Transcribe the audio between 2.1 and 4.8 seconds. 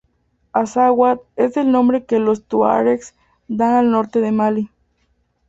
los tuaregs dan al norte de Malí.